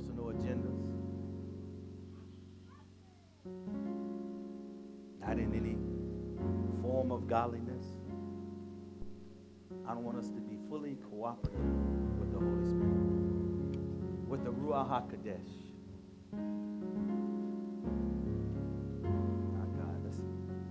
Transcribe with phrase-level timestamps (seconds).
[0.00, 0.80] personal agendas,
[5.20, 5.76] not in any
[6.82, 7.84] form of godliness.
[9.86, 11.60] I don't want us to be fully cooperative
[12.18, 12.96] with the Holy Spirit,
[14.28, 15.50] with the Ruach HaKodesh.
[19.52, 20.22] My God, let's,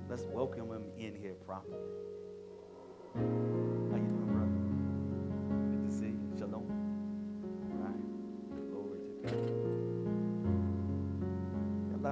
[0.10, 1.78] let's welcome him in here properly.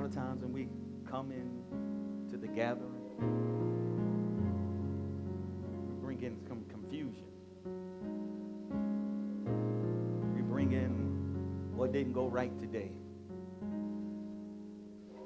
[0.08, 0.70] Of times when we
[1.10, 2.94] come in to the gathering,
[5.86, 7.26] we bring in some confusion.
[10.34, 12.92] We bring in what didn't go right today.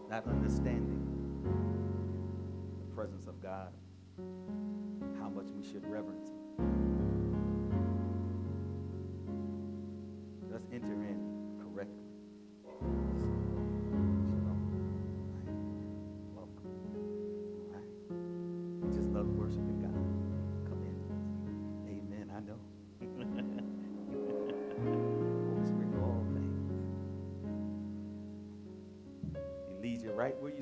[0.10, 1.06] Not understanding
[2.80, 3.72] the presence of God,
[5.20, 6.31] how much we should reverence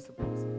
[0.08, 0.59] you right where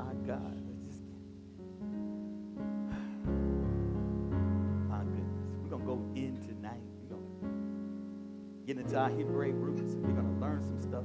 [0.00, 0.40] My God.
[4.88, 5.58] My goodness.
[5.60, 6.80] We're going to go in tonight.
[7.02, 7.48] We're going to
[8.66, 9.94] get into our Hebraic roots.
[9.96, 11.04] We're going to learn some stuff.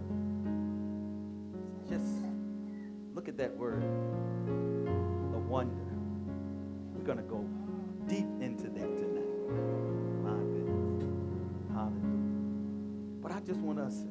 [1.89, 2.23] Just
[3.13, 5.75] look at that word, the wonder.
[6.93, 7.45] We're going to go
[8.07, 9.49] deep into that tonight.
[10.23, 11.03] My goodness.
[11.73, 13.19] Hallelujah.
[13.21, 14.05] But I just want us,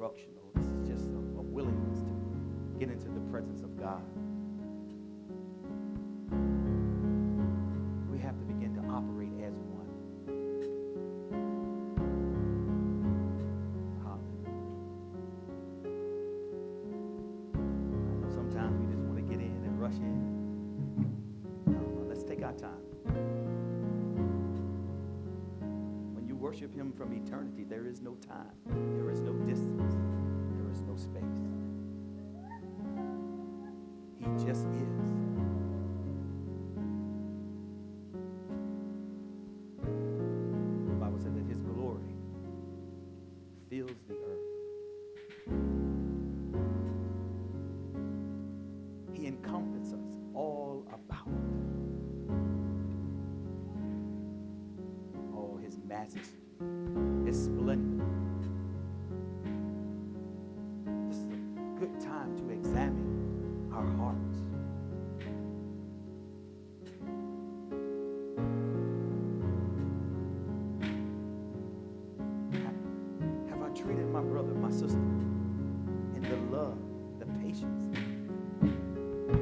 [0.00, 0.50] instructional.
[0.54, 4.00] This is just a, a willingness to get into the presence of God.
[8.10, 9.90] We have to begin to operate as one.
[14.02, 14.56] Hallelujah.
[18.32, 20.18] Sometimes we just want to get in and rush in.
[21.66, 22.80] No, no, let's take our time.
[26.14, 28.56] When you worship Him from eternity, there is no time,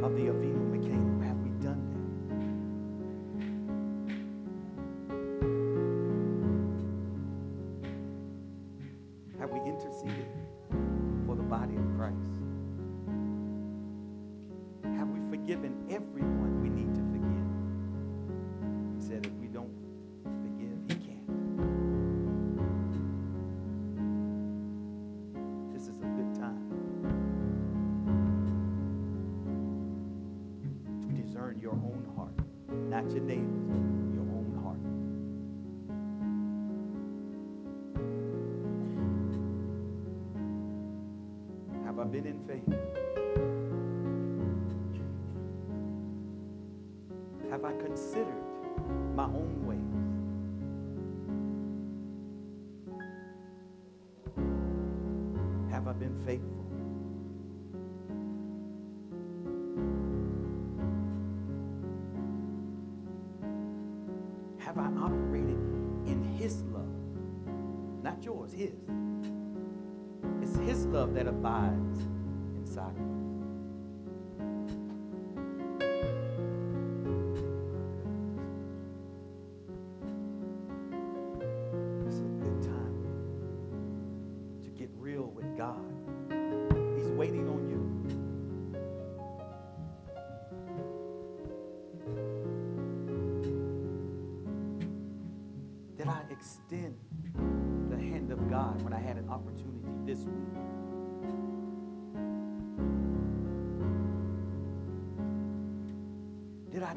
[0.09, 0.68] of the
[56.25, 56.65] faithful?
[64.59, 65.59] Have I operated
[66.07, 66.89] in His love?
[68.03, 68.75] Not yours, His.
[70.43, 71.78] It's His love that abides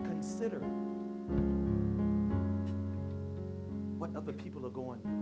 [0.04, 0.60] Consider
[3.98, 5.22] what other people are going through?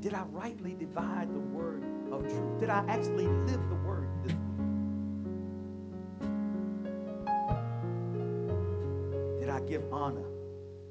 [0.00, 2.58] Did I rightly divide the word of truth?
[2.58, 4.40] Did I actually live the word this week?
[9.38, 10.26] Did I give honor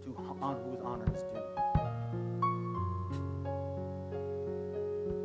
[0.03, 1.41] to honor whose honor is due?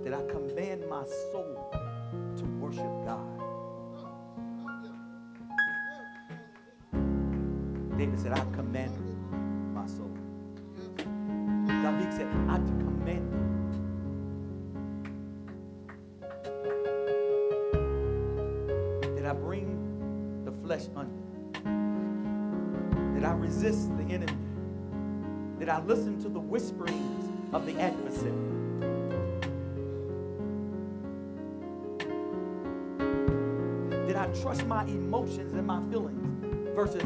[0.02, 1.85] Did I command my soul
[7.98, 9.00] David said, I commanded
[9.72, 10.10] my soul.
[11.66, 13.32] David said, I commanded.
[19.16, 21.14] Did I bring the flesh under?
[23.14, 24.36] Did I resist the enemy?
[25.58, 28.32] Did I listen to the whisperings of the adversary?
[34.06, 37.02] Did I trust my emotions and my feelings versus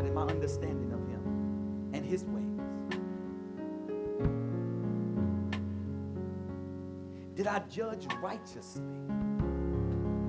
[0.00, 2.46] God and my understanding of Him and His ways?
[7.34, 8.82] Did I judge righteously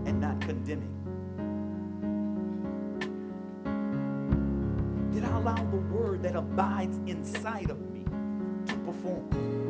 [0.06, 0.98] and not condemning?
[5.14, 8.04] Did I allow the word that abides inside of me
[8.66, 9.61] to perform?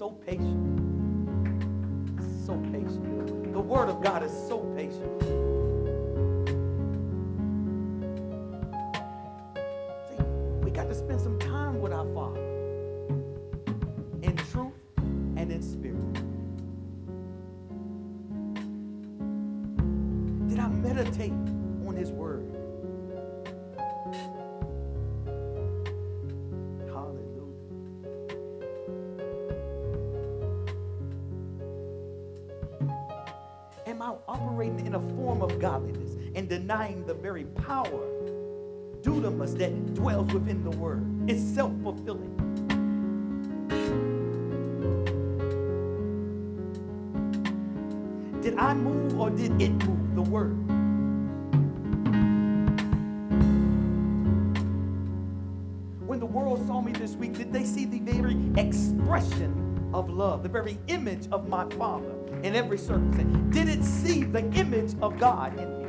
[0.00, 0.80] So patient.
[2.46, 3.52] So patient.
[3.52, 4.49] The word of God is so
[35.20, 38.06] form of godliness and denying the very power,
[39.02, 41.04] dunamis, that dwells within the word?
[41.28, 42.36] It's self fulfilling.
[48.40, 50.56] Did I move or did it move the word?
[56.06, 60.42] When the world saw me this week, did they see the very expression of love,
[60.42, 63.54] the very image of my Father in every circumstance?
[63.54, 65.79] Did it see the image of God in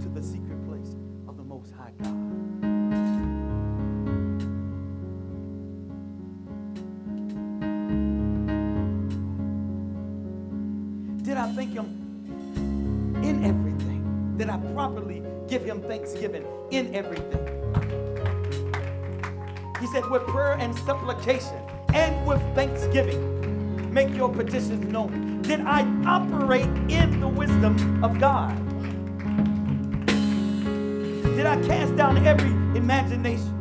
[0.00, 0.96] To the secret place
[1.26, 2.14] of the Most High God.
[11.22, 11.86] Did I thank Him
[13.22, 14.34] in everything?
[14.36, 17.40] Did I properly give Him thanksgiving in everything?
[19.80, 21.62] He said, with prayer and supplication
[21.94, 25.40] and with thanksgiving, make your petitions known?
[25.42, 28.63] Did I operate in the wisdom of God?
[31.54, 33.54] I cast down every imagination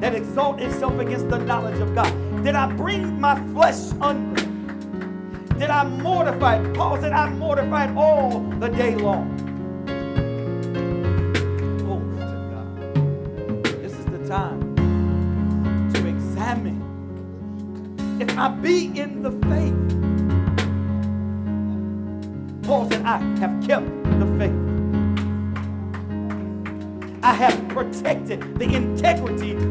[0.00, 2.12] that exalt itself against the knowledge of God?
[2.42, 4.42] Did I bring my flesh under?
[5.56, 6.68] Did I mortify?
[6.72, 9.27] Paul said, I mortified all the day long.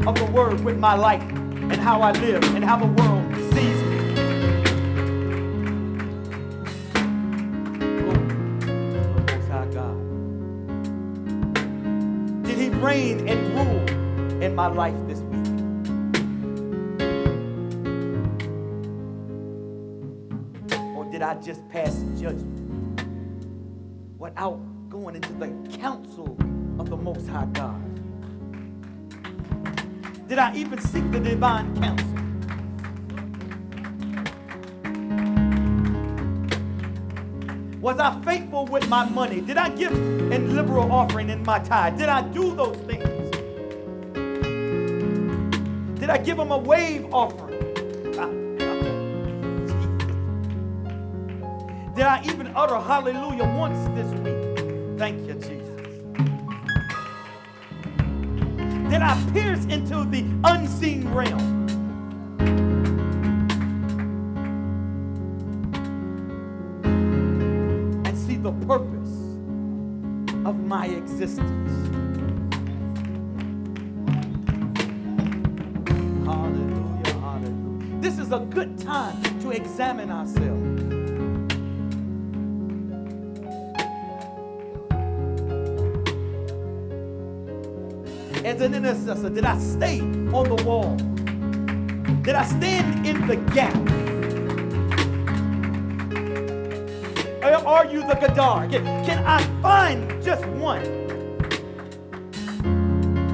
[0.08, 3.84] Of the word with my life and how I live and how the world sees
[3.84, 3.98] me.
[9.52, 9.98] Oh, God.
[12.46, 15.46] Did he reign and rule in my life this week?
[20.96, 23.02] Or did I just pass judgment
[24.18, 26.38] without going into the counsel
[26.80, 27.87] of the Most High God?
[30.28, 32.06] Did I even seek the divine counsel?
[37.80, 39.40] Was I faithful with my money?
[39.40, 41.98] Did I give in liberal offering in my tithe?
[41.98, 43.06] Did I do those things?
[45.98, 47.58] Did I give him a wave offering?
[51.96, 55.00] Did I even utter hallelujah once this week?
[55.00, 55.67] Thank you, Jesus.
[58.98, 61.68] Did I pierce into the unseen realm?
[68.08, 69.14] And see the purpose
[70.48, 71.72] of my existence.
[76.26, 78.02] Hallelujah, hallelujah.
[78.02, 80.57] This is a good time to examine ourselves.
[88.68, 90.96] An intercessor, did I stay on the wall?
[92.24, 93.74] Did I stand in the gap?
[97.66, 98.70] Are you the Gadar?
[98.72, 100.84] Can, can I find just one?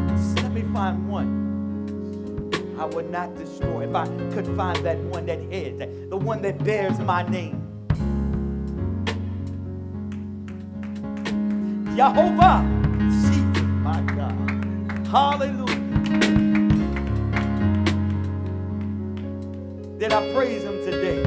[0.10, 2.52] Just let me find one.
[2.80, 5.78] I would not destroy if I could find that one that is,
[6.10, 7.60] the one that bears my name.
[11.96, 12.73] Jehovah.
[15.14, 15.76] Hallelujah.
[20.00, 21.22] Did I praise him today?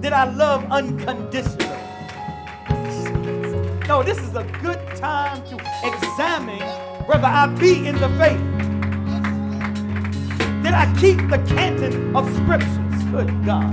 [0.00, 1.78] Did I love unconditionally?
[3.86, 6.58] No, this is a good time to examine
[7.06, 8.42] whether I be in the faith.
[10.64, 13.04] Did I keep the canon of scriptures?
[13.12, 13.72] Good God.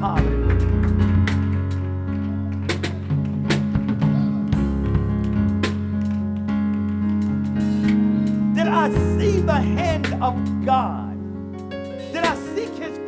[0.00, 0.37] Hallelujah.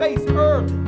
[0.01, 0.80] Face early?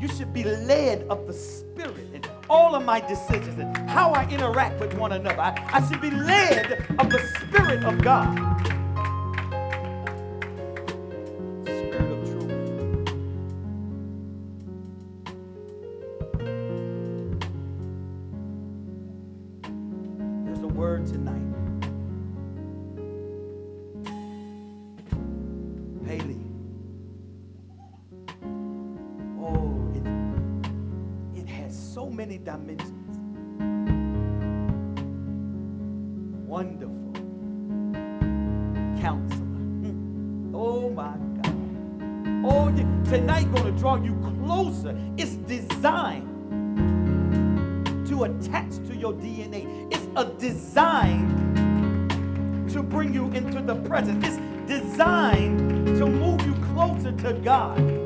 [0.00, 4.28] You should be led of the Spirit in all of my decisions and how I
[4.28, 5.40] interact with one another.
[5.40, 8.36] I, I should be led of the Spirit of God.
[36.46, 37.12] Wonderful.
[39.00, 39.60] Counselor.
[39.82, 40.52] Mm.
[40.54, 41.54] Oh my God.
[42.44, 42.70] Oh,
[43.08, 44.96] tonight going to draw you closer.
[45.16, 46.26] It's designed
[48.08, 49.92] to attach to your DNA.
[49.92, 51.28] It's a design
[52.70, 54.24] to bring you into the present.
[54.24, 57.97] It's designed to move you closer to God.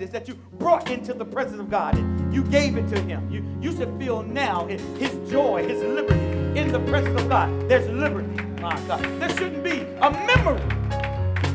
[0.00, 3.30] Heaviness that you brought into the presence of God and you gave it to Him.
[3.30, 6.20] You, you should feel now His, his joy, His liberty
[6.58, 7.68] in the presence of God.
[7.68, 9.02] There's liberty, my God.
[9.20, 10.62] There shouldn't be a memory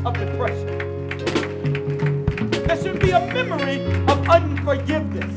[0.04, 0.66] of depression.
[2.66, 5.34] There shouldn't be a memory of unforgiveness.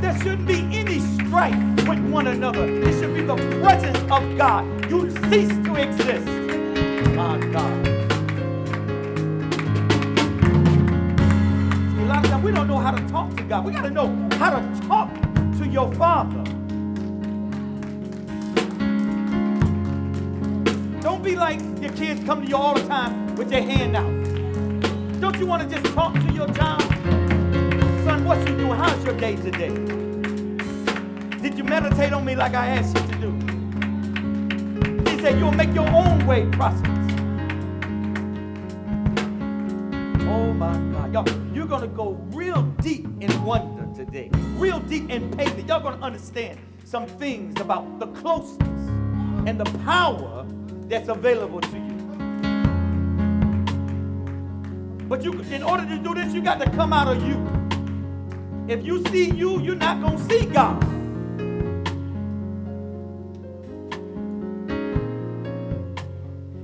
[0.00, 2.66] There shouldn't be any strife with one another.
[2.66, 4.90] It should be the presence of God.
[4.90, 6.26] You cease to exist.
[7.14, 7.97] My God.
[13.48, 13.64] God.
[13.64, 15.10] We got to know how to talk
[15.56, 16.44] to your Father.
[21.00, 25.20] Don't be like your kids come to you all the time with their hand out.
[25.20, 26.82] Don't you want to just talk to your child?
[28.04, 28.72] Son, what you doing?
[28.72, 29.70] How's your day today?
[31.40, 35.10] Did you meditate on me like I asked you to do?
[35.10, 37.12] He said, You'll make your own way prosperous.
[40.28, 41.14] Oh my God.
[41.14, 42.12] Y'all, you're going to go
[43.98, 45.66] today, real deep in pain.
[45.66, 48.88] Y'all to understand some things about the closeness
[49.44, 50.46] and the power
[50.86, 51.82] that's available to you.
[55.08, 57.44] But you, in order to do this, you got to come out of you.
[58.68, 60.80] If you see you, you're not to see God.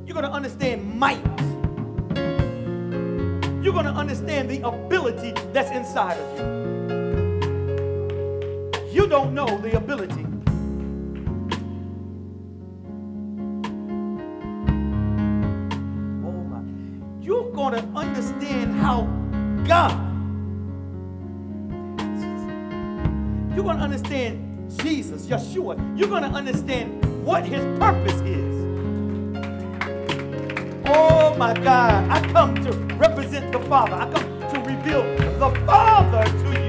[0.06, 1.24] You're to understand might.
[3.60, 6.73] You're to understand the ability that's inside of you.
[8.94, 10.24] You don't know the ability.
[16.24, 16.62] Oh my.
[17.20, 19.08] You're going to understand how
[19.66, 19.98] God,
[23.56, 25.76] you're going to understand Jesus, Yeshua.
[25.98, 28.54] You're going to understand what his purpose is.
[30.86, 33.94] Oh my God, I come to represent the Father.
[33.94, 35.02] I come to reveal
[35.40, 36.63] the Father to you.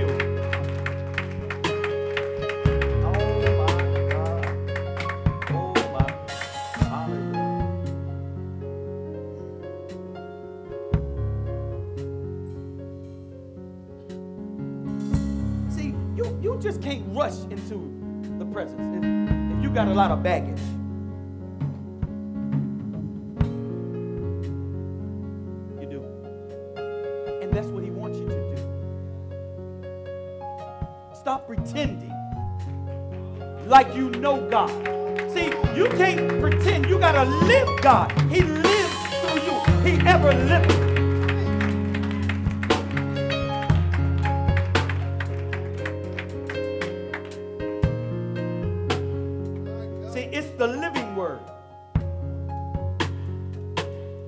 [19.85, 20.74] Got a lot of baggage.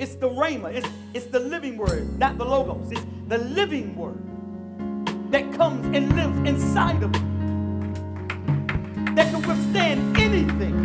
[0.07, 0.73] It's the rhema.
[0.73, 2.89] It's, it's the living word, not the logos.
[2.93, 4.17] It's the living word
[5.31, 7.21] that comes and lives inside of you.
[9.15, 10.79] That can withstand anything.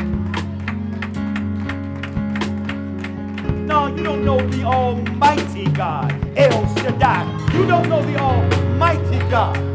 [3.64, 7.22] No, you don't know the Almighty God, El Shaddai.
[7.54, 9.71] You don't know the Almighty God.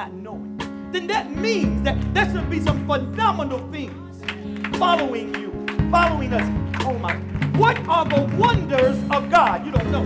[0.00, 0.56] Not knowing.
[0.92, 4.22] Then that means that there should be some phenomenal things
[4.78, 5.50] following you,
[5.90, 6.46] following us.
[6.86, 7.16] Oh my.
[7.58, 9.66] What are the wonders of God?
[9.66, 10.04] You don't know.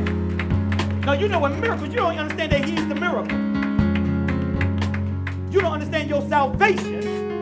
[1.06, 3.38] Now you know what miracles, you don't understand that He's the miracle.
[5.52, 6.94] You don't understand your salvation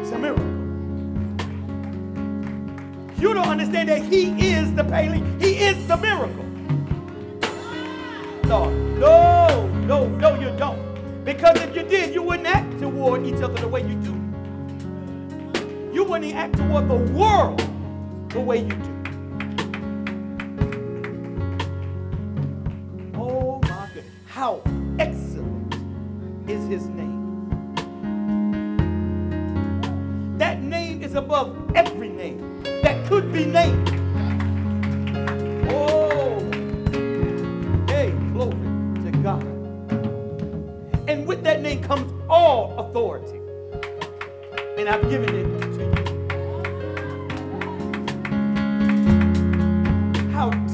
[0.03, 0.45] is a miracle.
[3.19, 6.45] You don't understand that He is the paling, He is the miracle.
[8.45, 10.92] No, no, no, no, you don't.
[11.25, 14.13] Because if you did, you wouldn't act toward each other the way you do.
[15.93, 17.61] You wouldn't act toward the world
[18.31, 18.92] the way you do.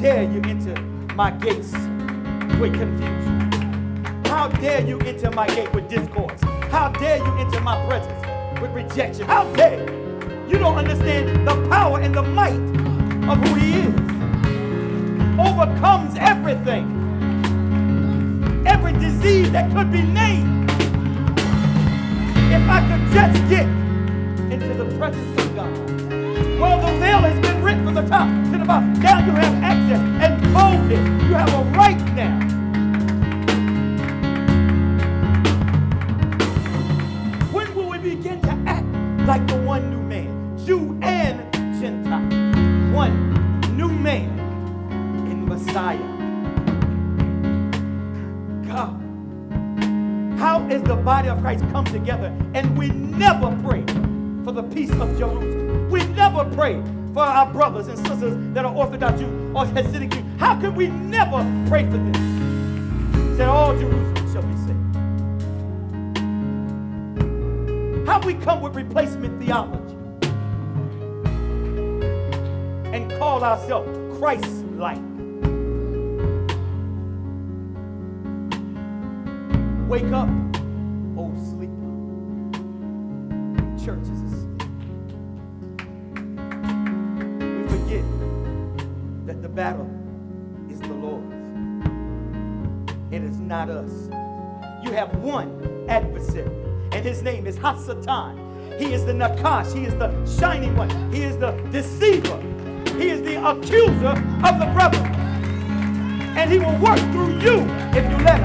[0.00, 0.80] Dare you enter
[1.16, 1.72] my gates
[2.60, 3.50] with confusion?
[4.26, 6.40] How dare you enter my gate with discourse?
[6.70, 9.26] How dare you enter my presence with rejection?
[9.26, 10.48] How dare you?
[10.48, 12.52] You don't understand the power and the might
[13.28, 13.94] of who he is.
[15.36, 16.94] Overcomes everything.
[18.66, 20.70] Every disease that could be named.
[22.50, 23.66] If I could just get
[24.52, 25.72] into the presence of God.
[26.60, 28.92] Well, the veil has been ripped from the top to the bottom.
[29.00, 31.24] Now you have access and boldness.
[31.24, 32.38] You have a right now.
[37.52, 38.86] When will we begin to act
[39.26, 42.94] like the one new man, Jew and Gentile?
[42.94, 44.28] One new man
[45.30, 45.98] in Messiah.
[48.66, 49.00] God,
[50.38, 53.84] how is the body of Christ come together and we never pray
[54.44, 55.90] for the peace of Jerusalem?
[55.90, 56.82] We never pray
[57.18, 60.22] for our brothers and sisters that are Orthodox Jews or Hasidic Jews.
[60.38, 62.12] How can we never pray for them?
[63.36, 64.54] That all Jerusalem shall be
[67.88, 68.06] saved.
[68.06, 69.96] How we come with replacement theology
[72.94, 75.02] and call ourselves Christ-like.
[79.88, 80.28] Wake up,
[96.98, 98.76] and his name is Hasatan.
[98.76, 99.72] He is the Nakash.
[99.72, 100.90] He is the shining one.
[101.12, 102.42] He is the deceiver.
[102.98, 104.98] He is the accuser of the brother.
[106.36, 107.60] And he will work through you
[107.94, 108.37] if you let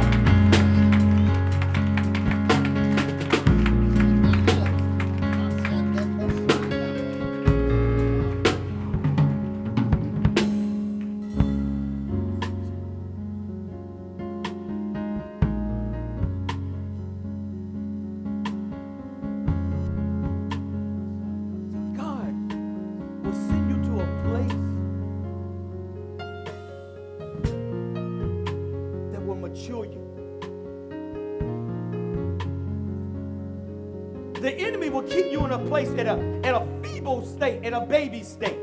[37.93, 38.57] baby state.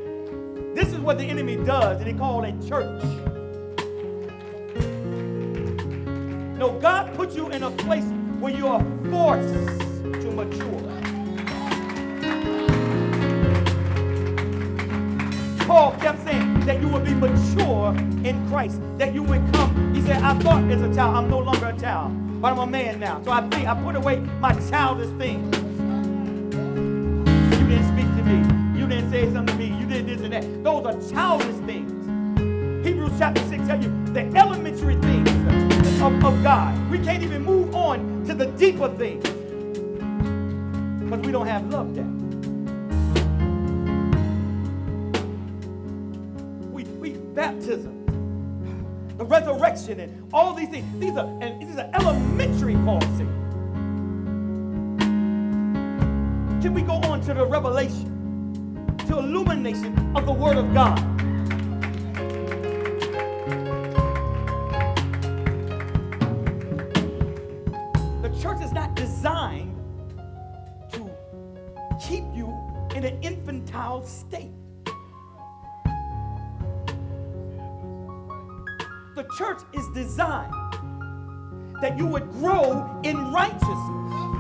[0.75, 3.01] This is what the enemy does, and he calls a church.
[6.59, 8.03] No, God put you in a place
[8.41, 9.55] where you are forced
[10.03, 10.83] to mature.
[15.65, 17.95] Paul kept saying that you will be mature
[18.27, 19.95] in Christ, that you would come.
[19.95, 22.67] He said, I thought as a child, I'm no longer a child, but I'm a
[22.67, 23.23] man now.
[23.23, 25.70] So I think I put away my childish things.
[29.11, 29.77] Say something to me.
[29.77, 30.63] You did this and that.
[30.63, 31.91] Those are childish things.
[32.87, 35.29] Hebrews chapter 6 tell you the elementary things
[36.01, 36.91] of, of God.
[36.91, 39.25] We can't even move on to the deeper things
[41.01, 42.21] because we don't have love down.
[46.73, 48.07] We, we baptism,
[49.19, 50.87] the resurrection, and all these things.
[51.01, 53.01] These are and these are elementary, Paul.
[56.61, 58.20] Can we go on to the revelation?
[59.19, 60.99] Illumination of the Word of God.
[68.23, 69.77] The church is not designed
[70.93, 71.11] to
[72.01, 72.57] keep you
[72.95, 74.51] in an infantile state.
[79.17, 80.55] The church is designed
[81.81, 84.40] that you would grow in righteousness.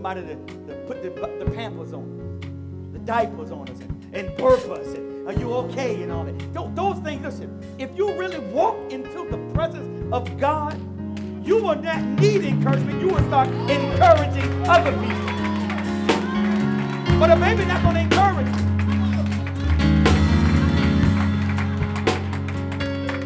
[0.00, 0.34] Somebody to,
[0.66, 1.10] to put the,
[1.44, 2.40] the pampers on,
[2.90, 6.54] the diapers on us, and, and burp us, and are you okay, and all that.
[6.54, 10.74] Those, those things, listen, if you really walk into the presence of God,
[11.46, 12.98] you will not need encouragement.
[12.98, 15.26] You will start encouraging other people.
[17.18, 18.46] But a baby not going to encourage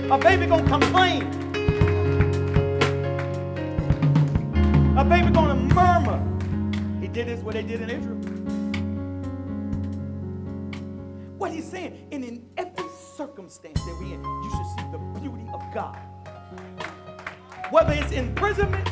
[0.01, 0.13] you.
[0.13, 1.34] A baby going to complain.
[7.15, 8.17] Did is what they did in Israel.
[11.39, 15.49] What he's saying, and in every circumstance that we're in, you should see the beauty
[15.55, 15.97] of God.
[17.71, 18.89] Whether it's imprisonment,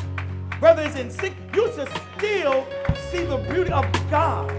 [0.61, 2.65] whether it's in sick, you should still
[3.11, 4.49] see the beauty of God.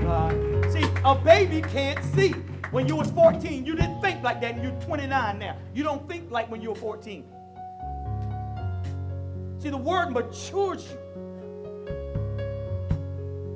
[0.00, 0.72] God.
[0.72, 2.30] See, a baby can't see.
[2.70, 5.58] When you was 14, you didn't think like that, and you're 29 now.
[5.74, 7.24] You don't think like when you were 14.
[9.64, 10.98] See, the word matures you.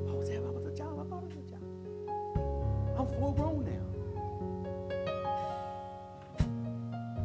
[0.09, 1.01] I was having, I child.
[1.01, 1.65] I thought was a child.
[2.99, 3.85] I'm full grown now.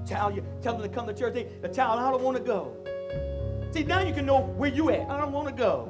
[0.05, 1.33] Child, you tell them to come to church.
[1.33, 2.75] They, the child, I don't want to go.
[3.71, 5.09] See, now you can know where you at.
[5.09, 5.87] I don't want to go.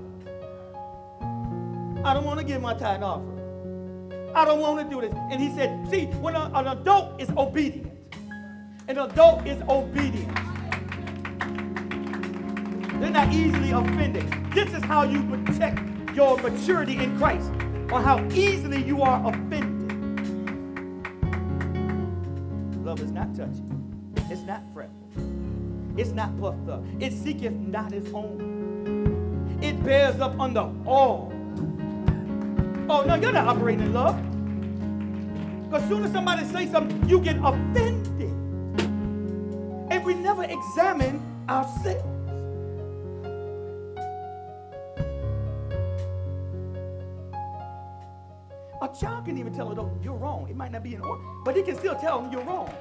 [2.06, 3.24] I don't want to give my tithe and.
[4.36, 5.16] I don't want to do this.
[5.32, 7.92] And he said, see, when a, an adult is obedient,
[8.88, 10.53] an adult is obedient.
[13.04, 14.24] They're not easily offended.
[14.54, 15.78] This is how you protect
[16.16, 17.52] your maturity in Christ,
[17.92, 19.92] or how easily you are offended.
[22.78, 23.62] Love is not touchy.
[24.32, 24.96] It's not fretful.
[25.98, 26.82] It's not puffed up.
[27.02, 29.60] It seeketh not its own.
[29.62, 31.34] It bears up under all.
[32.88, 34.16] Oh, no, you're not operating in love.
[35.66, 38.32] Because soon as somebody says something, you get offended.
[39.92, 42.13] And we never examine ourselves.
[49.00, 50.48] Child can even tell it, oh, you're wrong.
[50.50, 52.72] It might not be in order, but he can still tell them you're wrong.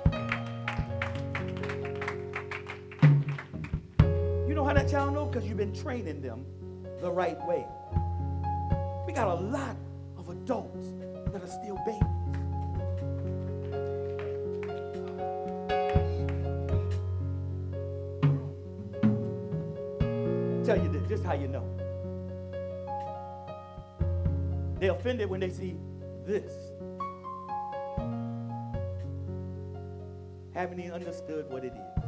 [4.46, 5.28] You know how that child knows?
[5.32, 6.44] Because you've been training them
[7.00, 7.66] the right way.
[9.06, 9.74] We got a lot
[10.18, 10.88] of adults
[11.32, 12.02] that are still babies.
[20.66, 21.64] Tell you this, just how you know.
[24.78, 25.76] They're offended when they see
[26.26, 26.52] this.
[30.54, 32.02] Haven't even understood what it is.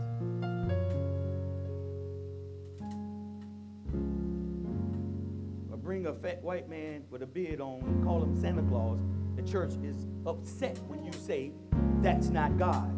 [5.70, 9.00] Or bring a fat white man with a beard on and call him Santa Claus.
[9.37, 11.53] The church is upset when you say
[12.03, 12.90] that's not God.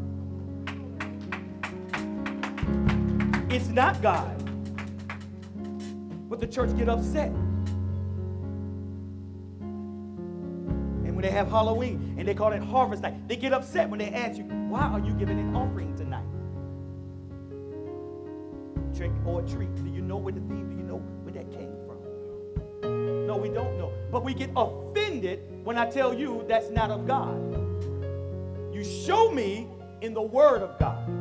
[3.50, 4.42] It's not God.
[6.28, 7.32] But the church get upset.
[11.26, 14.38] They have Halloween and they call it harvest night, they get upset when they ask
[14.38, 16.24] you, why are you giving an offering tonight?
[18.96, 19.74] Trick or treat.
[19.74, 23.26] Do you know where the theme, do you know where that came from?
[23.26, 23.92] No, we don't know.
[24.12, 27.36] But we get offended when I tell you that's not of God.
[28.72, 29.66] You show me
[30.00, 31.12] in the Word of God.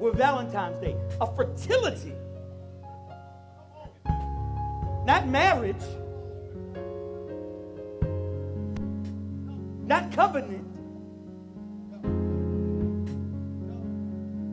[0.00, 2.12] with Valentine's Day, a fertility,
[5.06, 5.76] not marriage,
[9.86, 10.70] not covenant.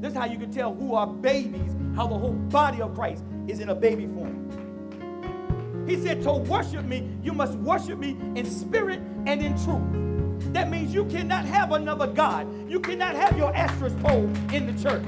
[0.02, 3.24] This is how you can tell who are babies, how the whole body of Christ
[3.48, 5.86] is in a baby form.
[5.88, 10.54] He said, To worship me, you must worship me in spirit and in truth.
[10.54, 12.48] That means you cannot have another God.
[12.70, 15.04] You cannot have your Asherah pole in the church.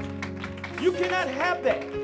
[0.80, 2.03] You cannot have that.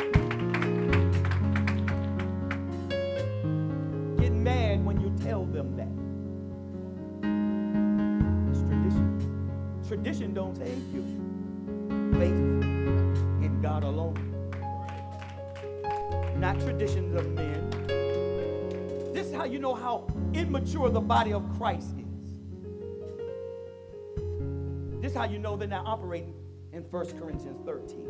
[20.71, 22.05] Immature the body of Christ is.
[25.01, 26.35] This is how you know they're not operating
[26.73, 28.07] in 1 Corinthians 13.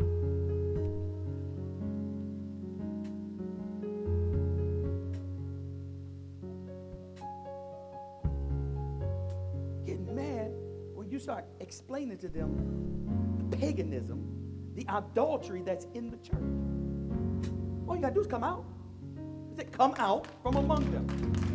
[9.86, 10.52] Getting mad
[10.94, 14.22] when you start explaining to them the paganism,
[14.74, 16.36] the idolatry that's in the church.
[17.88, 18.66] All you got to do is come out.
[19.48, 21.49] He said, Come out from among them.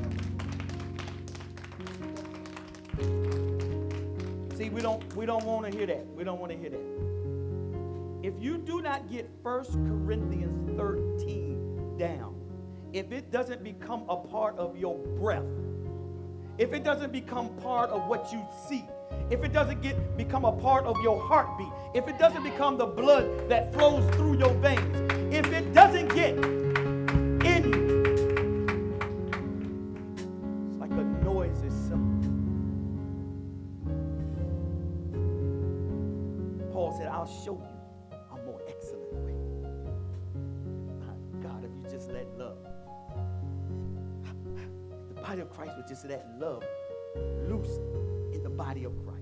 [4.76, 6.06] We don't we don't want to hear that.
[6.18, 8.28] We don't want to hear that.
[8.28, 12.36] If you do not get 1 Corinthians 13 down,
[12.92, 15.46] if it doesn't become a part of your breath,
[16.58, 18.84] if it doesn't become part of what you see,
[19.30, 22.86] if it doesn't get become a part of your heartbeat, if it doesn't become the
[22.86, 24.94] blood that flows through your veins,
[25.34, 26.36] if it doesn't get
[46.08, 46.64] let love
[47.48, 47.80] loose
[48.34, 49.22] in the body of Christ.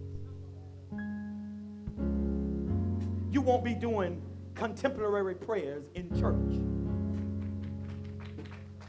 [3.32, 4.22] You won't be doing
[4.54, 6.62] contemporary prayers in church.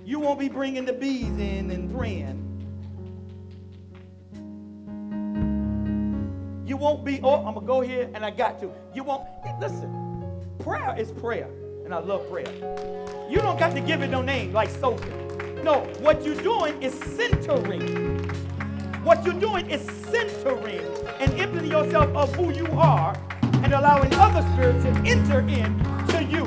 [0.04, 2.40] You won't be bringing the bees in and praying.
[6.66, 8.70] You won't be, oh, I'm going to go here and I got to.
[8.94, 9.22] You won't,
[9.60, 9.90] listen,
[10.58, 11.48] prayer is prayer,
[11.84, 12.48] and I love prayer.
[13.30, 15.10] You don't got to give it no name like Sophie.
[15.64, 18.14] No, what you're doing is centering
[19.04, 20.80] what you're doing is centering
[21.20, 23.14] and emptying yourself of who you are
[23.62, 26.44] and allowing other spirits to enter in to you.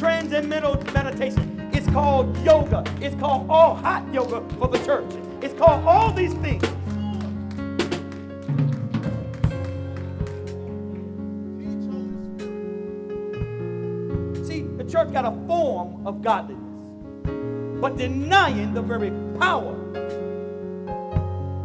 [0.00, 1.70] Transcendental meditation.
[1.72, 2.82] It's called yoga.
[3.00, 5.12] It's called all hot yoga for the church.
[5.42, 6.64] It's called all these things.
[15.12, 19.76] Got a form of godliness, but denying the very power.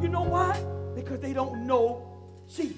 [0.01, 0.61] You know why?
[0.93, 2.01] Because they don't know
[2.53, 2.75] Jesus.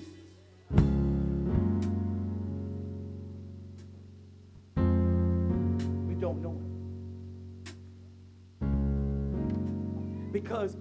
[4.75, 6.69] We don't know him.
[10.31, 10.77] Because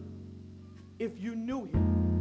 [0.99, 2.18] if you knew him,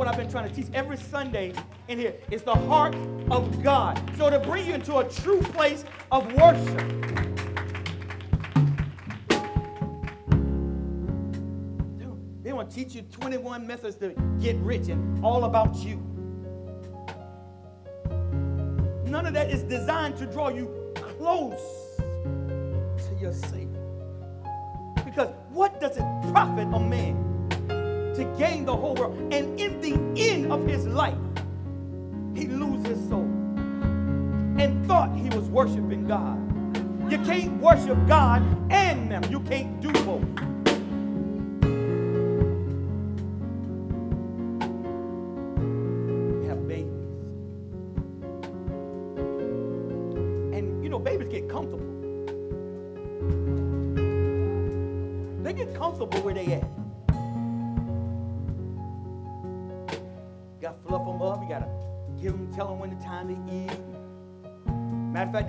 [0.00, 1.52] what I've been trying to teach every Sunday
[1.88, 2.14] in here.
[2.30, 2.94] It's the heart
[3.30, 4.00] of God.
[4.16, 6.88] So to bring you into a true place of worship.
[12.42, 15.96] They want to teach you 21 methods to get rich and all about you.
[19.04, 21.60] None of that is designed to draw you close
[21.98, 23.84] to your Savior.
[25.04, 27.29] Because what does it profit a man
[28.20, 31.16] to gain the whole world and in the end of his life,
[32.34, 33.24] he loses his soul
[34.58, 36.38] and thought he was worshiping God?
[37.10, 39.24] You can't worship God and them.
[39.30, 40.22] You can't do both.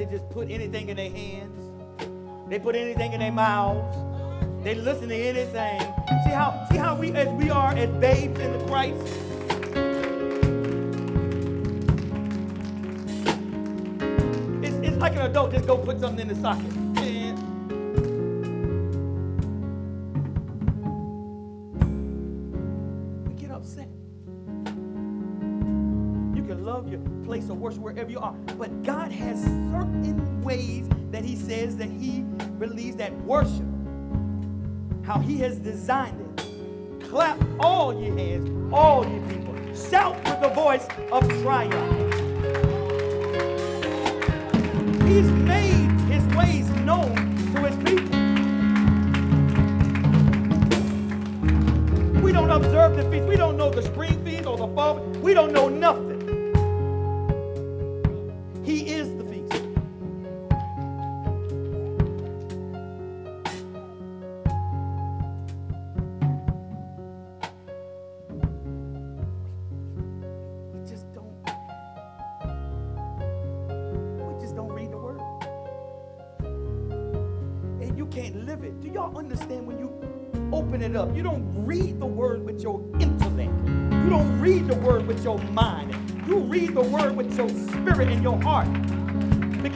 [0.02, 2.50] They just put anything in their hands.
[2.50, 3.96] They put anything in their mouths.
[4.64, 5.80] They listen to anything.
[6.24, 8.98] See how see how we as we are as babes in the Christ.
[14.64, 16.66] It's, it's like an adult just go put something in the socket.
[23.28, 23.88] We get upset.
[26.36, 28.71] You can love your place of worship wherever you are, but
[33.26, 33.66] worship,
[35.04, 37.10] how He has designed it.
[37.10, 39.56] Clap all ye hands, all ye people.
[39.74, 41.98] Shout with the voice of triumph.
[45.08, 47.16] He's made His ways known
[47.54, 48.20] to His people.
[52.22, 53.28] We don't observe the feast.
[53.28, 55.00] We don't know the spring feast or the fall.
[55.22, 56.11] We don't know nothing.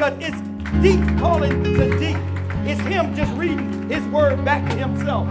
[0.06, 0.42] Because it's
[0.84, 2.18] deep calling to deep.
[2.64, 5.28] It's him just reading his word back to himself.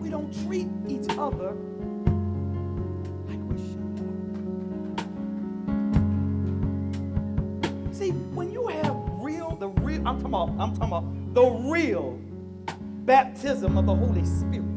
[0.00, 1.54] We don't treat each other
[3.28, 3.94] like we should.
[7.94, 12.18] See, when you have real, the real, I'm talking about, I'm talking about the real
[13.04, 14.73] baptism of the Holy Spirit.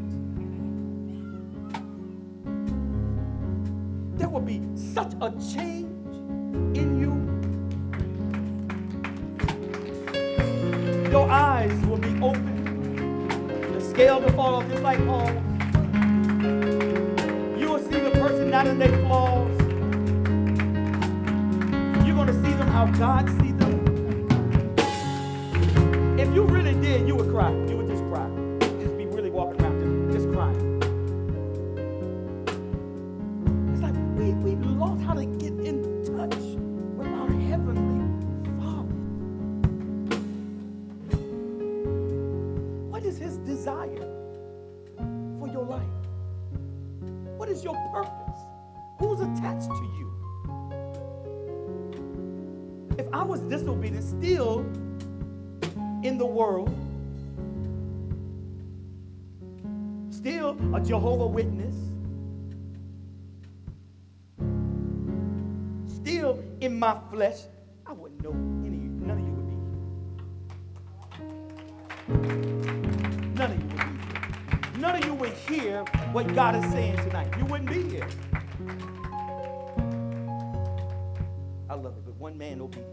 [5.20, 7.10] A change in you.
[11.10, 13.72] Your eyes will be open.
[13.72, 15.28] The scale will fall off just like Paul.
[17.58, 19.50] You will see the person not in their flaws.
[22.06, 23.47] You're going to see them how God sees
[60.88, 61.74] Jehovah Witness,
[65.86, 67.40] still in my flesh,
[67.86, 68.30] I wouldn't know
[68.66, 69.56] any, none of you would be
[73.18, 73.34] here.
[73.34, 74.80] None of you would be here.
[74.80, 77.36] None of you would hear what God is saying tonight.
[77.36, 78.08] You wouldn't be here.
[81.68, 82.88] I love it, but one man obedience.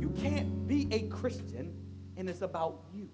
[0.00, 1.55] You can't be a Christian
[2.26, 3.08] and it's about you.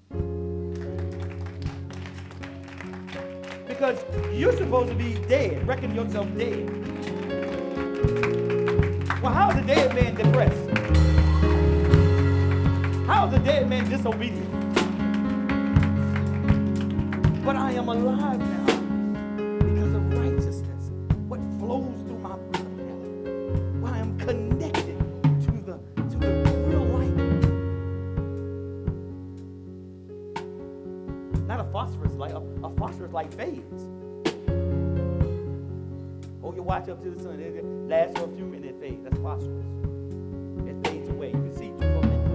[3.68, 4.02] Because
[4.32, 6.70] you're supposed to be dead, reckon yourself dead.
[9.22, 10.70] Well, how is a dead man depressed?
[13.06, 14.50] How is a dead man disobedient?
[17.44, 18.61] But I am alive now
[33.12, 33.86] light fades.
[36.40, 37.40] Hold your watch up to the sun.
[37.40, 39.04] It lasts for a few minutes, it fades.
[39.04, 39.66] That's phosphorus.
[40.66, 41.28] It fades away.
[41.28, 42.26] You can see for a minute.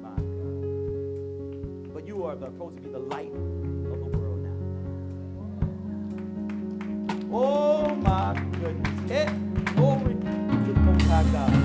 [0.00, 1.92] My God.
[1.92, 4.58] But you are supposed to be the light of the world now.
[7.32, 9.10] Oh my goodness.
[9.10, 9.28] Eh,
[9.74, 11.57] glory to the God.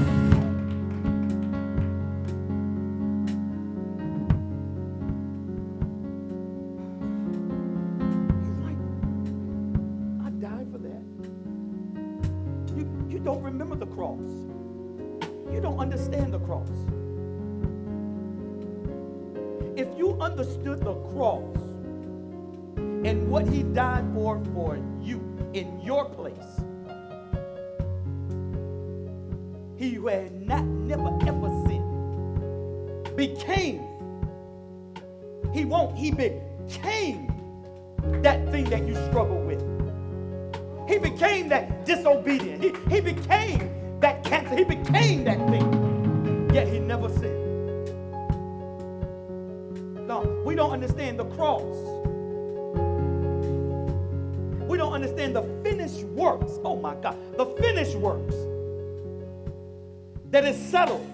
[15.94, 16.68] Understand the cross.
[19.78, 21.56] If you understood the cross
[23.06, 25.22] and what he died for for you
[25.54, 26.34] in your place,
[29.76, 33.84] he who had not never ever sinned became.
[35.54, 35.96] He won't.
[35.96, 37.28] He became
[38.24, 39.62] that thing that you struggle with.
[40.90, 42.64] He became that disobedient.
[42.64, 44.56] He, he became that cancer.
[44.56, 45.83] He became that thing.
[46.54, 47.88] Yet he never sinned.
[50.08, 51.64] No, we don't understand the cross.
[54.68, 56.60] We don't understand the finished works.
[56.64, 57.18] Oh my God.
[57.38, 58.36] The finished works.
[60.30, 61.13] That is settled.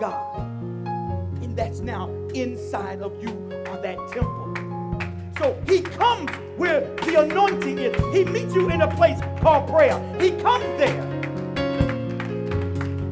[0.00, 0.40] God.
[1.42, 3.30] And that's now inside of you
[3.70, 4.54] or that temple.
[5.38, 7.96] So he comes where the anointing is.
[8.14, 9.98] He meets you in a place called prayer.
[10.20, 11.02] He comes there.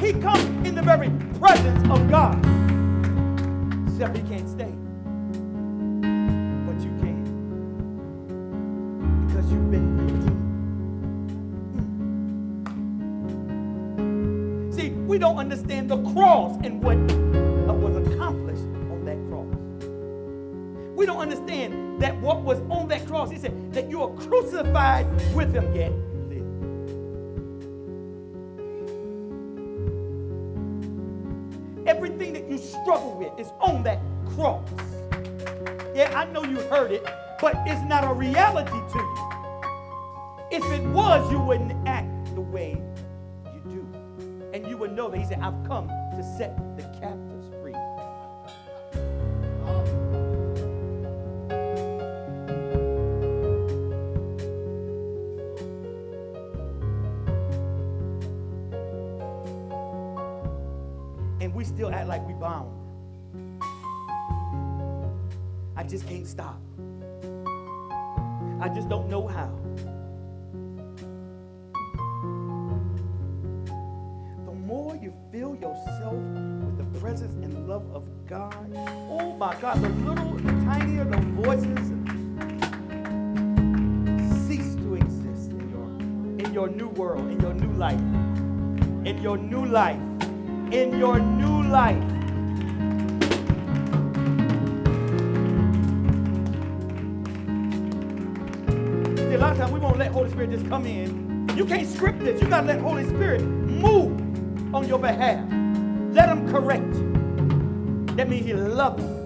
[0.01, 2.39] He comes in the very presence of God.
[3.89, 4.42] Except he can't
[24.27, 25.93] crucified with him, yet.
[31.87, 34.01] Everything that you struggle with is on that
[34.35, 34.69] cross.
[35.95, 37.05] Yeah, I know you heard it,
[37.41, 39.33] but it's not a reality to you.
[40.51, 42.81] If it was, you wouldn't act the way
[43.47, 43.87] you do.
[44.55, 47.42] And you would know that he said, I've come to set the captives
[66.33, 66.59] stop.
[68.61, 69.53] I just don't know how.
[74.47, 78.55] The more you fill yourself with the presence and love of God,
[79.11, 81.93] oh my God, the little tinier the voices
[84.49, 85.89] cease to exist in your
[86.47, 88.01] in your new world, in your new life.
[89.05, 90.01] in your new life.
[90.73, 92.12] In your new life.
[100.53, 101.49] Just come in.
[101.57, 102.41] You can't script this.
[102.43, 104.13] You gotta let Holy Spirit move
[104.75, 105.49] on your behalf.
[106.13, 108.15] Let him correct you.
[108.17, 109.22] That means he loves you.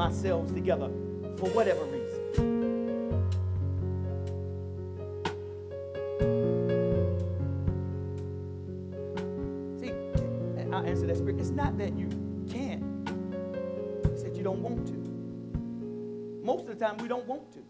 [0.00, 0.88] Ourselves together
[1.38, 2.22] for whatever reason.
[9.78, 9.92] See,
[10.72, 11.38] I'll answer that spirit.
[11.38, 12.08] It's not that you
[12.50, 12.82] can't,
[14.06, 14.94] it's that you don't want to.
[16.44, 17.60] Most of the time, we don't want to.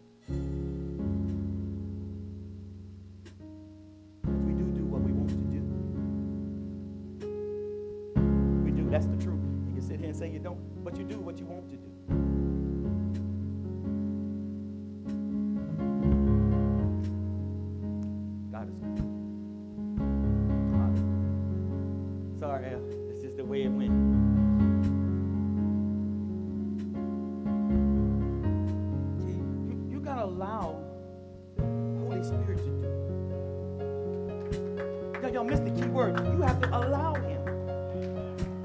[35.97, 36.15] word.
[36.27, 37.41] You have to allow Him.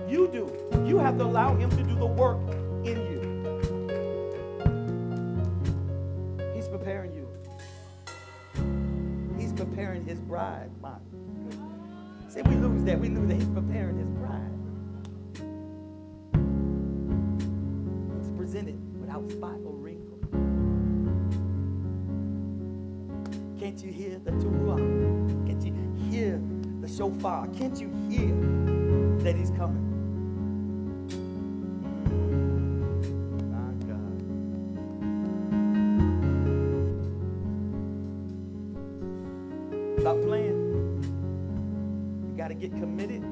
[0.06, 0.52] You do.
[0.86, 2.36] You have to allow Him to do the work
[2.84, 3.20] in you.
[6.54, 7.26] He's preparing you,
[9.38, 10.70] He's preparing His bride.
[10.82, 10.92] My
[12.28, 13.00] See, we lose that.
[13.00, 13.36] We lose that.
[13.36, 14.52] He's preparing His bride.
[18.20, 20.18] It's presented without spot or wrinkle.
[23.58, 25.46] Can't you hear the Teruah?
[25.46, 25.72] Can't you
[26.10, 26.51] hear?
[27.20, 27.46] Far.
[27.48, 28.34] Can't you hear
[29.24, 29.80] that he's coming?
[40.00, 40.58] Stop playing.
[42.28, 43.22] You got to get committed.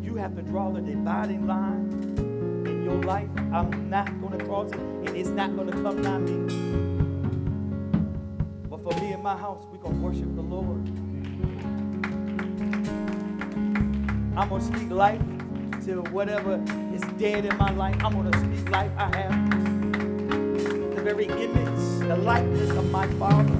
[0.00, 2.14] You have to draw the dividing line
[2.64, 3.28] in your life.
[3.52, 6.46] I'm not going to cross it, and it's not going to come by me.
[8.70, 10.87] But for me and my house, we're going to worship the Lord.
[14.38, 15.20] I'm going to speak life
[15.86, 16.62] to whatever
[16.94, 17.96] is dead in my life.
[18.04, 18.92] I'm going to speak life.
[18.96, 19.50] I have
[20.94, 23.57] the very image, the likeness of my Father.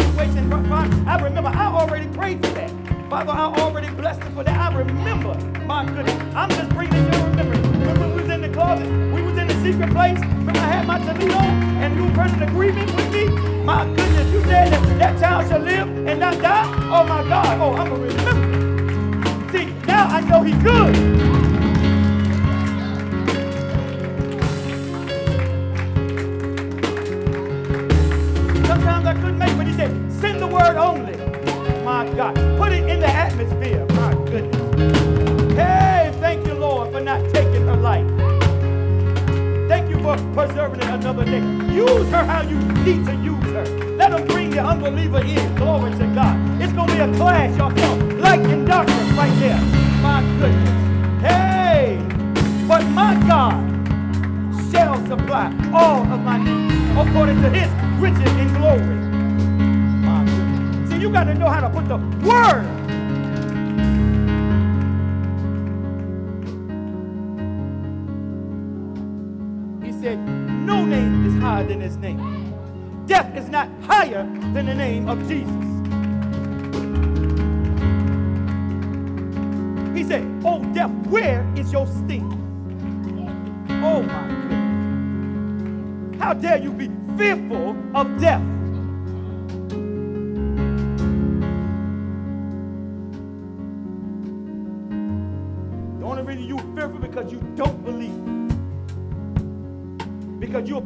[0.00, 0.52] Situation.
[1.06, 2.70] I remember I already prayed for that.
[3.10, 4.72] Father, I already blessed you for that.
[4.72, 5.34] I remember,
[5.66, 6.14] my goodness.
[6.34, 7.66] I'm just bringing it to remembrance.
[7.66, 8.88] Remember we was in the closet?
[9.14, 10.18] We was in the secret place.
[10.18, 13.28] Remember I had my Toledo and you prayed an agreement with me?
[13.64, 16.66] My goodness, you said that that child shall live and not die?
[16.90, 17.60] Oh my God.
[17.60, 19.52] Oh, I'm going to remember.
[19.52, 21.31] See, now I know he's good.
[29.12, 31.12] I couldn't make, but he said, send the word only
[31.84, 32.34] my God.
[32.56, 35.54] Put it in the atmosphere, my goodness.
[35.54, 38.06] Hey, thank you, Lord, for not taking her life.
[39.68, 41.40] Thank you for preserving it another day.
[41.74, 43.66] Use her how you need to use her.
[43.96, 45.54] Let them bring the unbeliever in.
[45.56, 46.62] Glory to God.
[46.62, 47.70] It's going to be a clash, y'all.
[48.16, 49.60] Light and darkness right there.
[50.00, 51.20] My goodness.
[51.20, 51.98] Hey,
[52.66, 53.60] but my God
[54.70, 57.68] shall supply all of my needs according to his
[58.00, 59.01] riches in glory
[61.02, 62.62] you got to know how to put the word.
[69.84, 70.16] He said,
[70.64, 72.54] No name is higher than his name.
[73.08, 74.22] Death is not higher
[74.54, 75.50] than the name of Jesus.
[79.96, 82.30] He said, Oh, death, where is your sting?
[83.82, 84.62] Oh, my goodness.
[86.22, 86.88] How dare you be
[87.18, 88.51] fearful of death?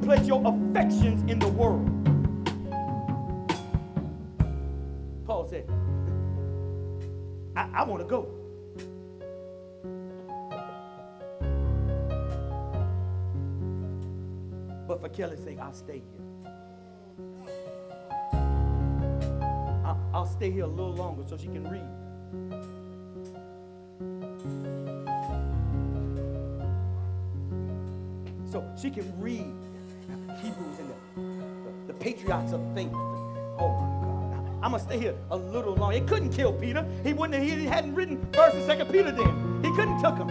[0.06, 1.84] Place your affections in the world.
[5.26, 5.68] Paul said,
[7.56, 8.28] I, I want to go.
[14.86, 16.52] But for Kelly's sake, I'll stay here.
[19.84, 21.82] I'll, I'll stay here a little longer so she can read.
[28.52, 29.52] so she can read
[30.46, 32.92] Hebrews and the, the, the patriarchs of faith.
[32.92, 34.46] Oh my God.
[34.62, 35.92] I'm gonna stay here a little long.
[35.92, 36.86] It couldn't kill Peter.
[37.02, 39.60] He wouldn't he hadn't written first and second Peter then.
[39.64, 40.28] He couldn't took him.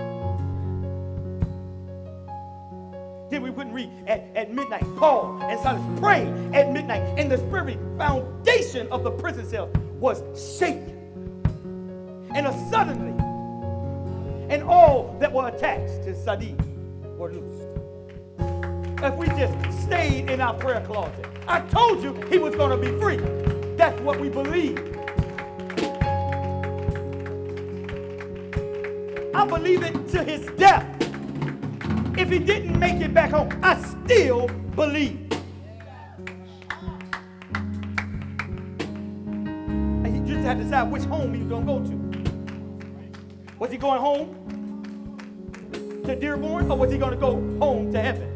[3.30, 4.86] Then we wouldn't read at, at midnight.
[4.98, 10.24] Paul and Silas prayed at midnight, and the spirit foundation of the prison cell was
[10.58, 10.94] shaken.
[12.34, 13.12] And suddenly,
[14.50, 16.56] and all that were attached to Sadi
[17.18, 17.65] were loosed
[19.06, 21.26] if we just stayed in our prayer closet.
[21.48, 23.18] I told you he was going to be free.
[23.78, 24.80] That's what we believe.
[29.36, 30.88] I believe it to his death.
[32.18, 35.22] If he didn't make it back home, I still believe.
[40.04, 41.96] And he just had to decide which home he was going to go to.
[43.60, 44.42] Was he going home
[46.06, 48.35] to Dearborn or was he going to go home to heaven?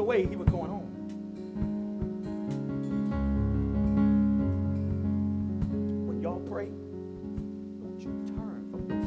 [0.00, 0.86] Either way, he was going home.
[6.06, 6.70] When y'all pray,
[7.82, 8.98] don't you turn from your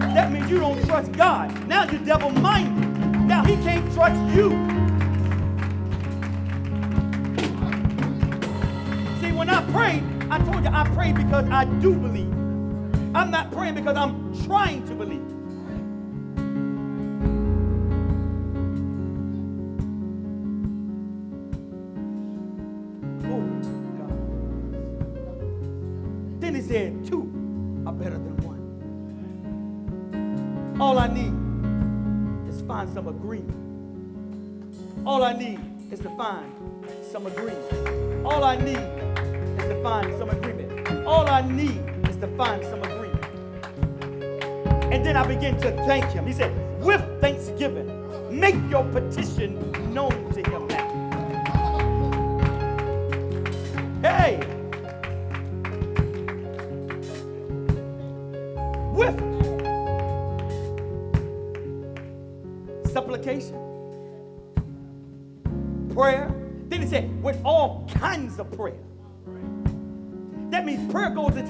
[0.00, 0.14] prayer.
[0.14, 1.68] That means you don't trust God.
[1.68, 2.88] Now you're devil minded.
[3.20, 4.50] Now he can't trust you.
[9.20, 12.32] See, when I prayed, I told you I prayed because I do believe.
[13.14, 15.27] I'm not praying because I'm trying to believe.
[26.68, 27.22] Said two
[27.86, 28.60] are better than one.
[30.78, 31.32] All I need
[32.52, 33.56] is find some agreement.
[35.06, 35.58] All I need
[35.90, 36.52] is to find
[37.10, 38.26] some agreement.
[38.26, 41.06] All I need is to find some agreement.
[41.06, 43.24] All I need is to find some agreement.
[44.92, 46.26] And then I begin to thank him.
[46.26, 46.52] He said,
[46.82, 47.88] with thanksgiving,
[48.30, 50.86] make your petition known to him now.
[54.02, 54.47] Hey,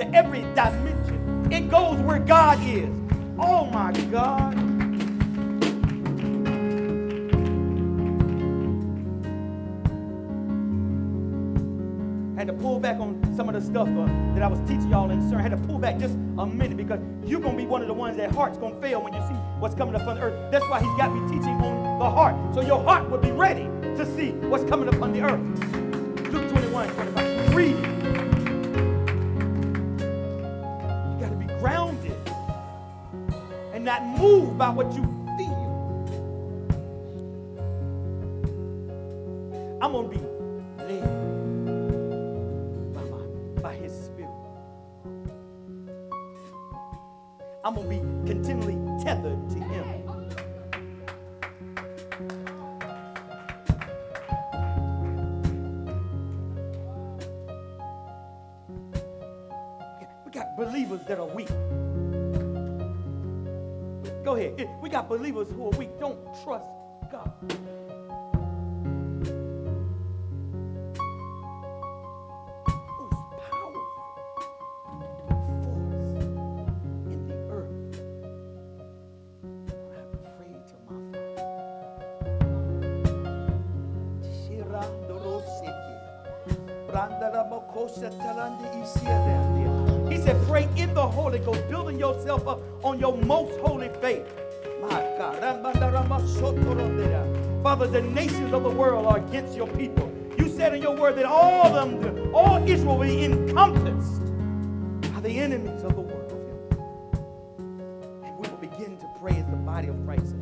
[0.01, 1.49] into every dimension.
[1.53, 2.95] It goes where God is.
[3.39, 4.55] Oh my God.
[12.37, 15.11] had to pull back on some of the stuff uh, that I was teaching y'all
[15.11, 15.29] in.
[15.37, 17.95] I had to pull back just a minute because you're to be one of the
[17.95, 20.53] ones that heart's to fail when you see what's coming upon the earth.
[20.53, 22.37] That's why he's got me teaching on the heart.
[22.55, 23.65] So your heart will be ready
[23.97, 25.78] to see what's coming upon the earth.
[33.99, 35.03] Not moved by what you
[35.37, 35.69] feel.
[39.81, 40.25] I'm going to be
[40.85, 41.03] led
[42.95, 43.23] by, my,
[43.63, 44.31] by his spirit.
[47.65, 49.85] I'm going to be continually tethered to him.
[60.25, 61.49] We got believers that are weak.
[64.29, 64.69] Go ahead.
[64.83, 65.89] We got believers who are weak.
[65.99, 66.67] Don't trust
[67.11, 67.33] God.
[90.11, 93.68] He said, pray in the Holy Ghost, building yourself up on your most holy
[97.79, 100.13] Father, the nations of the world are against your people.
[100.37, 104.25] You said in your word that all of them, all Israel will be encompassed
[105.15, 106.33] by the enemies of the world.
[108.25, 110.35] And we will begin to pray as the body of Christ.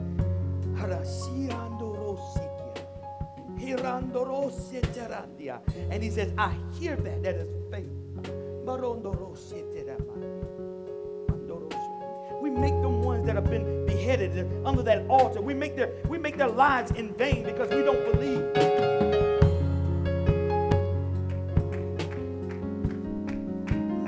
[5.91, 7.23] And he says, I hear that.
[7.23, 7.36] That
[16.47, 18.41] their lives in vain because we don't believe.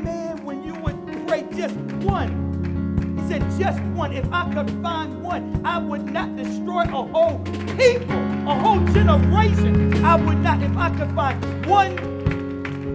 [0.04, 1.74] Man, when you would pray just
[2.04, 4.12] one, he said, just one.
[4.12, 7.38] If I could find one, I would not destroy a whole
[7.76, 10.04] people, a whole generation.
[10.04, 11.98] I would not, if I could find one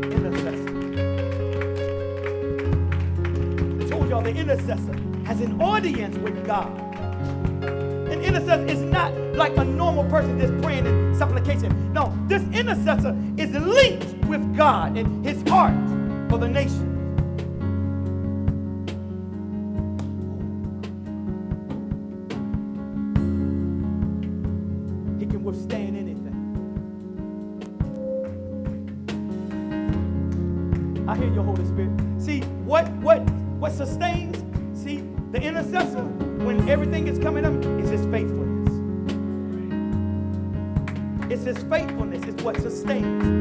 [0.10, 0.70] intercessor.
[3.82, 6.83] I told y'all the intercessor has an audience with God.
[8.34, 11.94] Intercessor is not like a normal person just praying in supplication.
[11.94, 15.76] No, this intercessor is linked with God and his heart
[16.32, 16.90] for the nation.
[25.20, 26.34] He can withstand anything.
[31.08, 31.92] I hear your Holy Spirit.
[32.18, 33.20] See what what
[33.60, 34.44] what sustains?
[34.74, 36.04] See the intercessor
[36.44, 37.53] when everything is coming up
[41.54, 43.33] his faithfulness is what sustains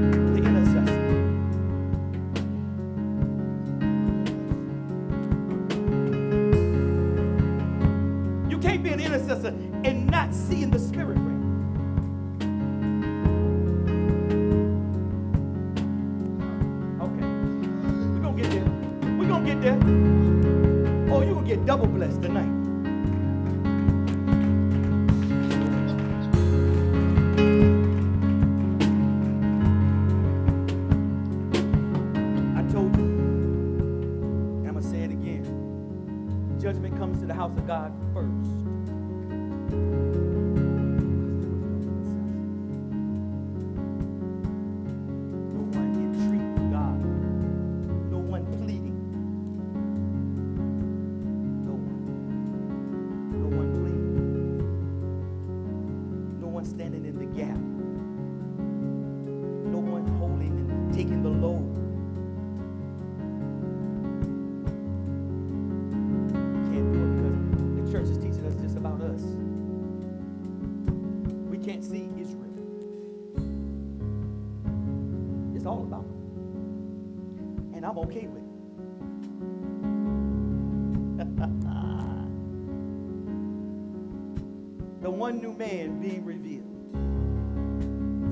[85.12, 86.68] one new man being revealed.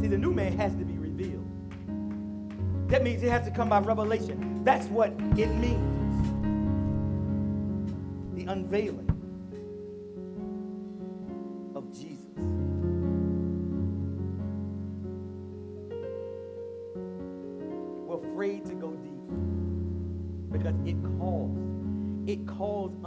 [0.00, 1.46] See, the new man has to be revealed.
[2.88, 4.64] That means it has to come by revelation.
[4.64, 5.86] That's what it means.
[8.34, 9.09] The unveiling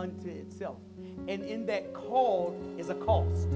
[0.04, 0.78] unto itself.
[1.28, 3.48] And in that call is a cost.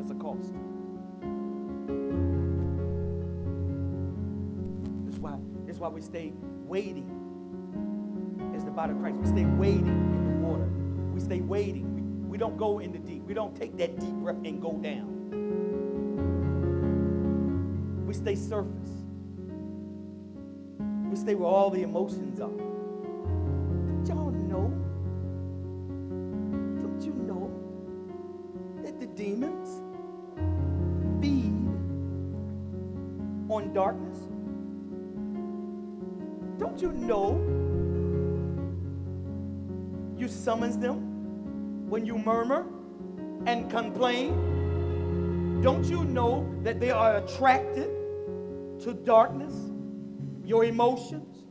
[0.00, 0.54] It's a cost.
[5.04, 5.36] That's why,
[5.66, 6.32] that's why we stay
[6.64, 7.10] waiting
[8.54, 9.16] as the body of Christ.
[9.16, 10.70] We stay waiting in the water.
[11.12, 11.92] We stay waiting.
[11.94, 13.24] We, we don't go in the deep.
[13.24, 15.08] We don't take that deep breath and go down.
[18.06, 18.99] We stay surface.
[21.20, 22.48] Stay where all the emotions are.
[22.48, 24.72] Don't y'all know?
[26.80, 27.52] Don't you know
[28.82, 29.82] that the demons
[31.20, 31.52] feed
[33.50, 34.18] on darkness?
[36.58, 37.38] Don't you know
[40.16, 42.64] you summons them when you murmur
[43.44, 45.60] and complain?
[45.60, 47.90] Don't you know that they are attracted
[48.84, 49.69] to darkness,
[50.50, 51.44] your emotions?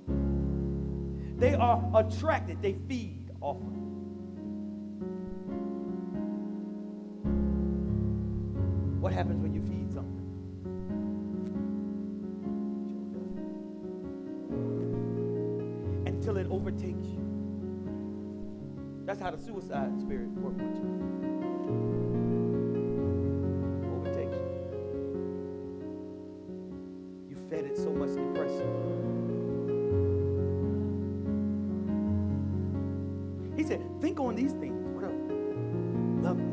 [1.40, 3.80] They are attracted, they feed off of it.
[9.00, 10.26] What happens when you feed something?
[16.06, 17.26] Until it overtakes you.
[19.06, 20.79] That's how the suicide spirit works
[27.62, 28.68] Fed so much depression.
[33.56, 34.76] He said, think on these things.
[34.96, 35.12] What
[36.24, 36.46] lovely,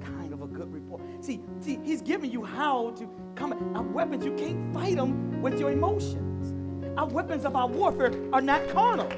[0.00, 1.02] kind of a good report.
[1.20, 3.52] See, see, he's giving you how to come.
[3.74, 6.54] Our uh, weapons, you can't fight them with your emotions.
[6.96, 9.08] Our weapons of our warfare are not carnal,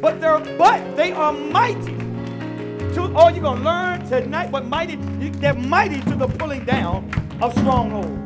[0.00, 1.96] but they're but they are mighty.
[2.94, 4.96] To oh, you're gonna learn tonight what mighty.
[4.96, 7.10] They're mighty to the pulling down
[7.42, 8.23] of strongholds.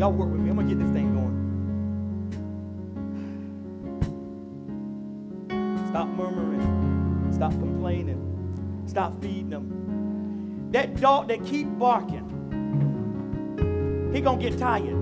[0.00, 0.48] Y'all work with me.
[0.48, 1.36] I'm gonna get this thing going.
[5.90, 7.30] Stop murmuring.
[7.34, 8.82] Stop complaining.
[8.86, 10.70] Stop feeding them.
[10.72, 12.24] That dog that keep barking,
[14.14, 14.96] he gonna get tired.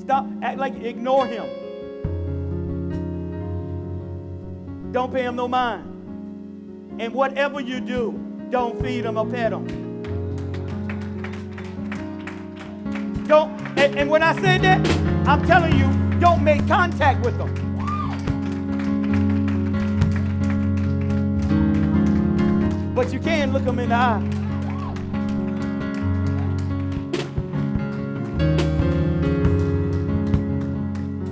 [0.00, 1.44] Stop act like you ignore him.
[4.90, 5.84] Don't pay him no mind.
[6.98, 9.81] And whatever you do, don't feed him or pet him.
[13.82, 14.78] And, and when I say that,
[15.26, 17.52] I'm telling you, don't make contact with them.
[22.94, 24.22] But you can look them in the eye.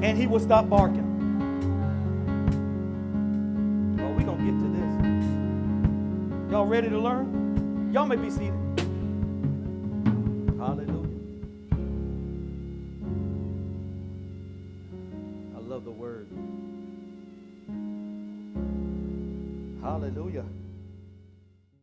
[0.02, 1.06] And he will stop barking.
[4.16, 6.50] We gonna get to this.
[6.50, 7.92] Y'all ready to learn?
[7.92, 8.59] Y'all may be seated.